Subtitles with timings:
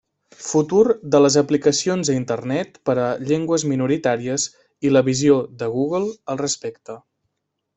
[0.43, 4.49] Futur de les aplicacions a Internet per a llengües minoritàries
[4.89, 6.99] i la visió de Google al respecte.